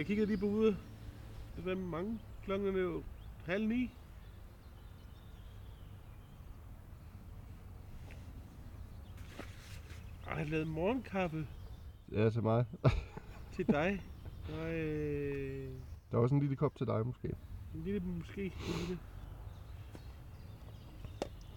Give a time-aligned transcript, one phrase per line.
[0.00, 0.76] jeg kiggede lige på ude.
[1.56, 2.18] Det er mange.
[2.44, 3.02] Klokken er jo
[3.44, 3.90] halv ni.
[10.26, 11.46] Ej, jeg har lavet morgenkaffe
[12.12, 12.64] Ja, til mig.
[13.56, 14.00] til dig.
[14.48, 14.72] Ej,
[16.10, 17.28] Der er også en lille kop til dig, måske.
[17.74, 18.44] en lille måske.
[18.44, 18.98] En lille.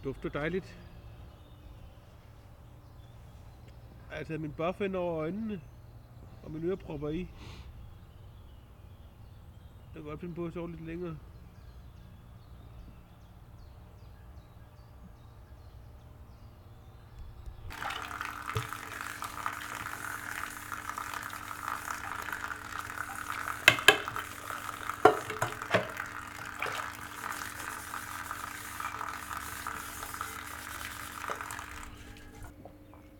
[0.03, 0.79] Dufter dejligt.
[4.09, 5.61] Jeg har taget min buff ind over øjnene.
[6.43, 7.27] Og mine ørepropper i.
[9.95, 11.17] Jeg kan godt finde på at sove lidt længere.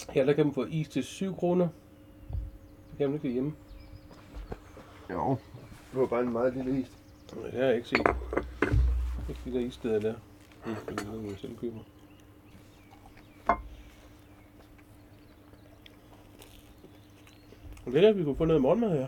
[0.09, 1.67] Her der kan man få is til 7 kroner.
[2.89, 3.53] Det kan man ikke hjemme.
[5.09, 5.37] Jo.
[5.93, 6.91] Det var bare en meget lille is.
[7.35, 8.07] Nej, det har jeg ikke set.
[9.29, 10.13] Ikke de der issteder der.
[10.65, 11.79] Mm, det er noget, jeg selv køber.
[17.85, 19.07] Det er, at vi kunne få noget morgenmad her.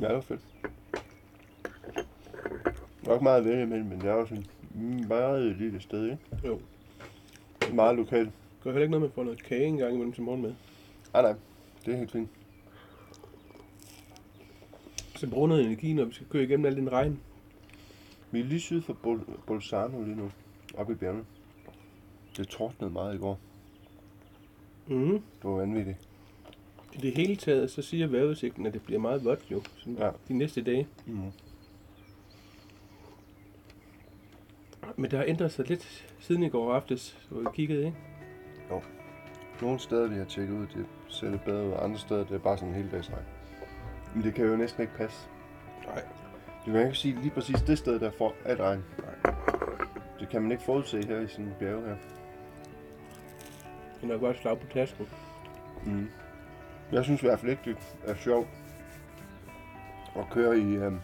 [0.00, 0.40] Ja, det var fedt.
[3.02, 6.18] Nok meget vælge imellem, men det er sådan et meget lille sted, ikke?
[6.44, 6.60] Jo.
[7.72, 8.30] Meget lokalt.
[8.64, 10.54] Gør heller ikke noget med at få noget kage engang imellem til morgenmad.
[11.14, 11.34] Ah, nej.
[11.84, 12.30] Det er helt fint.
[15.16, 17.20] Så bruger noget energi, når vi skal køre igennem al den regn.
[18.30, 20.30] Vi er lige syd for Bol- Bolzano lige nu.
[20.74, 21.24] Oppe i bjergene.
[22.36, 23.38] Det tordnede meget i går.
[24.86, 25.10] Mm.
[25.12, 26.08] Det var vanvittigt.
[26.94, 29.62] I det hele taget, så siger vejrudsigten, at det bliver meget vådt jo.
[29.76, 30.10] Sådan Ja.
[30.28, 30.88] De næste dage.
[31.06, 31.20] Mm.
[34.96, 37.96] Men der har ændret sig lidt siden i går aftes, hvor vi kiggede, ikke?
[39.62, 41.72] Nogle steder, vi har tjekket ud, det ser lidt bedre ud.
[41.78, 43.24] Andre steder, det er bare sådan en hel dags regn.
[44.14, 45.28] Men det kan jo næsten ikke passe.
[45.86, 46.02] Nej.
[46.66, 48.84] Du kan ikke sige lige præcis det sted, der får alt regn.
[48.98, 49.34] Nej.
[50.20, 51.96] Det kan man ikke forudse her i sådan en bjerg her.
[54.00, 55.08] Det er godt slag på tasken.
[55.86, 56.08] Mm.
[56.92, 58.48] Jeg synes i hvert fald ikke, det er sjovt
[60.16, 61.00] at køre i um,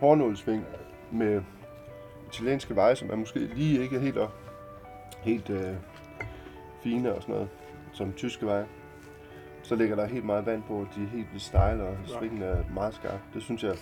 [0.00, 0.64] hårnålsving
[1.10, 1.42] med
[2.28, 4.30] italienske veje, som er måske lige ikke helt, og,
[5.20, 5.74] helt uh,
[6.82, 7.48] fine og sådan noget,
[7.92, 8.66] som tyske veje.
[9.68, 12.42] Så ligger der helt meget vand på, og de er helt vildt stejle, og svingen
[12.42, 13.20] er meget skarp.
[13.34, 13.74] Det synes jeg,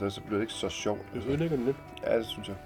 [0.00, 1.00] der så bliver det ikke så sjovt.
[1.14, 1.76] Det ødelægger den lidt.
[2.06, 2.56] Ja, det synes jeg.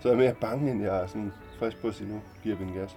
[0.00, 2.56] Så jeg er mere bange, end jeg er sådan frisk på at sige, nu giver
[2.56, 2.96] vi en gas.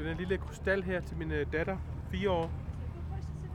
[0.00, 1.78] Den her lille krystal her til min øh, datter,
[2.10, 2.50] 4 år.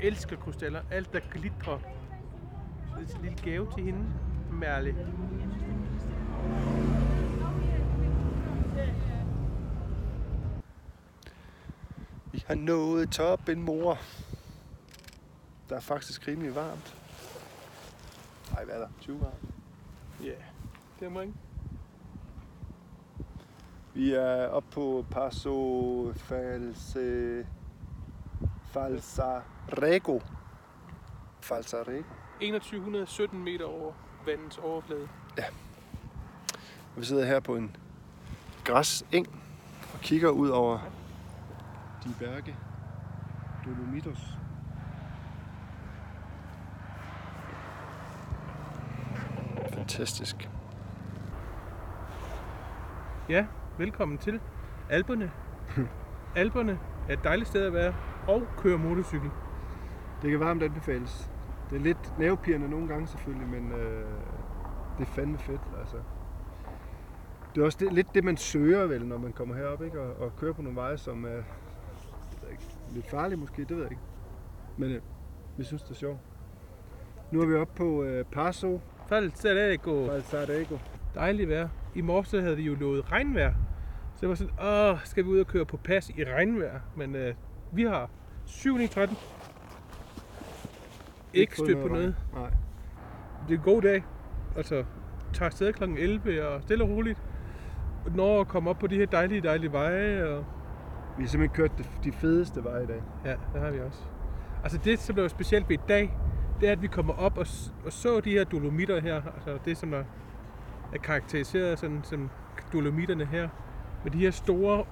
[0.01, 0.81] Elsker krystaller.
[0.91, 1.79] Alt, der glitrer.
[1.79, 4.05] Så det er en lille gave til hende.
[4.51, 4.95] Mærle.
[12.31, 13.97] Vi har nået toppen, mor.
[15.69, 16.95] Der er faktisk rimelig varmt.
[18.53, 18.87] Nej, hvad er der?
[19.01, 19.31] 20 grader.
[20.21, 20.41] Ja, yeah.
[20.99, 21.33] det må ikke.
[23.95, 27.45] Vi er oppe på Paso False...
[28.71, 30.19] Falsarego.
[31.41, 32.03] Falsarego.
[32.39, 33.93] 2117 meter over
[34.25, 35.09] vandets overflade.
[36.95, 37.75] Og vi sidder her på en
[38.63, 39.27] græseng
[39.93, 40.79] og kigger ud over
[42.03, 42.55] de berge.
[43.65, 44.19] Dolomitos.
[49.73, 50.49] Fantastisk.
[53.29, 53.45] Ja,
[53.77, 54.39] velkommen til
[54.89, 55.31] Alperne.
[56.35, 56.79] Alperne
[57.09, 57.93] er et dejligt sted at være
[58.27, 59.29] og køre motorcykel.
[60.21, 61.31] Det kan varmt anbefales.
[61.69, 64.05] Det er lidt nervepirrende nogle gange selvfølgelig, men øh,
[64.97, 65.61] det er fandme fedt.
[65.79, 65.97] Altså.
[67.55, 70.01] Det er også det, lidt det, man søger vel, når man kommer herop, ikke?
[70.01, 71.37] Og, og kører på nogle veje, som er
[72.51, 74.03] ikke, lidt farlige måske, det ved jeg ikke.
[74.77, 75.01] Men øh,
[75.57, 76.19] vi synes, det er sjovt.
[77.31, 80.07] Nu er vi oppe på øh, Paso Falsarego.
[80.07, 80.77] Falsarego.
[81.15, 81.69] Dejligt vejr.
[81.95, 83.53] I morges havde vi jo lovet regnvejr.
[84.15, 86.79] Så det var sådan, åh, skal vi ud og køre på pas i regnvejr?
[86.95, 87.33] Men øh,
[87.71, 88.09] vi har
[88.45, 89.17] 7 i 13.
[91.33, 92.15] Ikke stødt på noget.
[92.33, 92.49] Nej.
[93.47, 94.03] Det er en god dag.
[94.57, 94.83] Altså,
[95.33, 95.83] tager afsted kl.
[95.83, 97.21] 11 og stille og roligt.
[98.15, 100.23] Når at komme op på de her dejlige, dejlige veje.
[100.23, 100.45] Og
[101.17, 103.01] Vi har simpelthen kørt de, de fedeste veje i dag.
[103.25, 103.99] Ja, det har vi også.
[104.63, 106.17] Altså det, som der er specielt ved i dag,
[106.59, 107.47] det er, at vi kommer op og,
[107.85, 109.21] og så de her dolomitter her.
[109.35, 110.03] Altså det, som er,
[110.93, 112.29] er karakteriseret sådan, som
[112.73, 113.49] dolomitterne her.
[114.05, 114.83] Med de her store,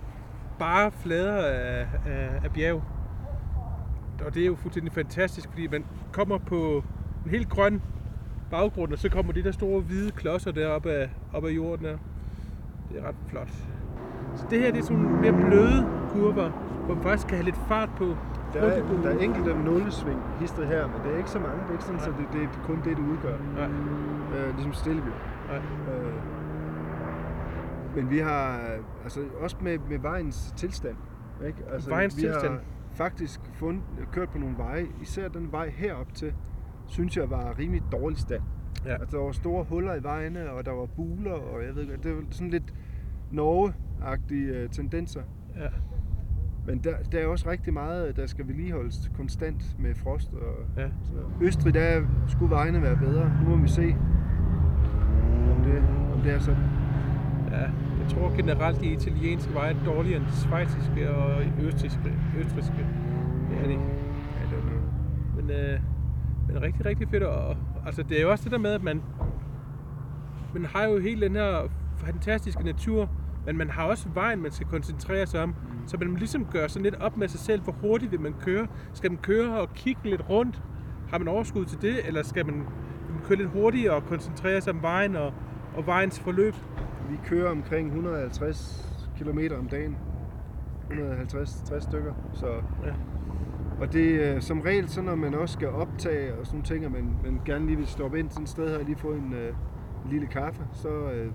[0.60, 2.84] bare flader af, af, af bjerg.
[4.26, 6.84] Og det er jo fuldstændig fantastisk, fordi man kommer på
[7.26, 7.82] en helt grøn
[8.52, 11.98] baggrund, og så kommer de der store hvide klodser deroppe af, op af jorden her.
[12.92, 13.50] Det er ret flot.
[14.36, 16.50] Så det her det er sådan nogle mere bløde kurver,
[16.86, 18.16] hvor man faktisk kan have lidt fart på.
[18.54, 21.58] Der er, der er enkelte nullesving hister her, men det er ikke så mange.
[21.62, 23.38] Det er ikke sådan, så det, det er kun det, det udgør.
[23.56, 23.70] Nej,
[24.38, 25.10] Øh, ligesom Stilleby.
[25.48, 25.58] nej.
[25.58, 26.14] Øh,
[27.96, 28.60] men vi har
[29.04, 30.96] altså også med, med vejens tilstand.
[31.48, 31.58] Ikke?
[31.72, 32.54] Altså, Vejens vi tilstand.
[32.54, 32.60] har
[32.96, 36.34] faktisk fundet, kørt på nogle veje, især den vej herop til,
[36.88, 38.42] synes jeg var rimelig dårlig stand.
[38.86, 38.94] Ja.
[38.94, 41.98] Altså, der var store huller i vejene, og der var buler, og jeg ved ikke,
[42.04, 42.74] det var sådan lidt
[43.32, 45.22] Norge-agtige øh, tendenser.
[45.56, 45.68] Ja.
[46.68, 50.34] Men der, der er også rigtig meget, der skal vedligeholdes konstant med frost.
[50.34, 50.88] Og, Ja.
[51.04, 53.32] så Østrig, der skulle vejene være bedre.
[53.44, 53.96] Nu må vi se,
[55.58, 55.84] om det,
[56.14, 56.64] om det er sådan.
[57.54, 57.68] Ja.
[58.02, 62.14] Jeg tror generelt, de italienske veje er dårligere end de svejsiske og østriske.
[62.40, 62.88] østriske.
[63.50, 63.74] Det er de.
[63.74, 64.82] I don't know.
[65.36, 65.80] Men, øh,
[66.48, 67.24] men rigtig, rigtig fedt.
[67.24, 69.02] Og, altså, det er jo også det der med, at man,
[70.54, 73.10] man har jo hele den her fantastiske natur,
[73.46, 75.56] men man har også vejen, man skal koncentrere sig om.
[75.88, 78.68] Så man ligesom gør sådan lidt op med sig selv, hvor hurtigt vil man køre.
[78.94, 80.62] Skal man køre og kigge lidt rundt?
[81.10, 82.08] Har man overskud til det?
[82.08, 82.64] Eller skal man
[83.28, 85.34] køre lidt hurtigere og koncentrere sig om vejen og,
[85.76, 86.56] og vejens forløb?
[87.14, 89.98] Vi kører omkring 150 km om dagen.
[90.92, 92.14] 150-60 stykker.
[92.34, 92.48] Så,
[92.84, 92.94] Ja.
[93.80, 96.92] og det er som regel, så når man også skal optage og sådan ting, og
[96.92, 99.34] man, man gerne lige vil stoppe ind sådan et sted her og lige få en,
[99.34, 99.48] øh,
[100.06, 101.32] en lille kaffe, så, øh,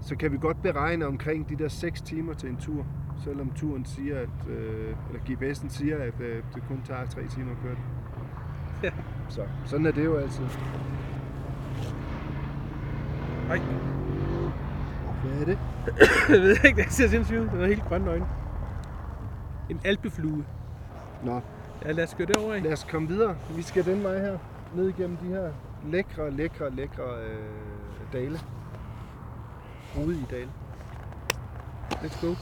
[0.00, 2.86] så kan vi godt beregne omkring de der 6 timer til en tur.
[3.24, 7.50] Selvom turen siger, at, øh, eller GPS'en siger, at øh, det kun tager 3 timer
[7.50, 7.84] at køre den.
[8.82, 8.90] Ja.
[9.28, 10.44] Så sådan er det jo altid.
[13.50, 13.60] Ej,
[15.24, 15.58] Hvad er det?
[16.34, 17.48] jeg ved ikke, det ser sindssygt ud.
[17.48, 18.26] Den er helt grønne øjne.
[19.70, 20.44] En alpeflue.
[21.24, 21.40] Nå,
[21.84, 22.60] Ja, lad os gå derover.
[22.60, 23.36] Lad os komme videre.
[23.56, 24.38] Vi skal den vej her.
[24.74, 25.52] Ned igennem de her
[25.86, 28.38] lækre, lækre, lækre øh, dale.
[30.06, 30.50] Ude i dale.
[31.90, 32.34] Let's go.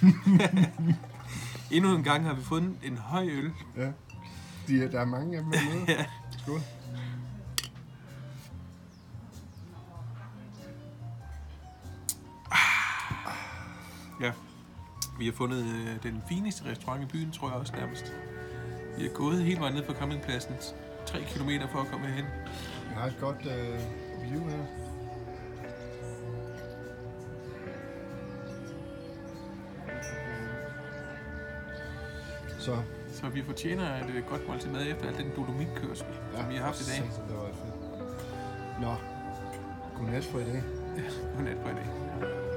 [1.70, 3.52] Endnu en gang har vi fundet en høj øl.
[3.76, 3.90] Ja.
[4.68, 5.86] De, er- der er mange af dem med.
[5.88, 6.04] Ja.
[6.38, 6.60] Skål.
[14.20, 14.32] Ja.
[15.18, 18.12] Vi har fundet øh, den fineste restaurant i byen, tror jeg også nærmest.
[18.98, 20.54] Vi har gået hele vejen ned på campingpladsen.
[21.06, 22.24] 3 km for at komme herhen.
[22.90, 23.78] Jeg har et godt øh,
[24.30, 24.58] view her.
[32.60, 32.76] Så,
[33.12, 36.56] Så vi fortjener et øh, godt måltid mad efter al den dolomitkørsel, ja, som vi
[36.56, 36.96] har haft i dag.
[36.96, 38.80] satan, Det var fedt.
[38.80, 38.94] Nå,
[39.98, 40.62] godnat for i dag.
[41.36, 42.49] Godnat på i dag.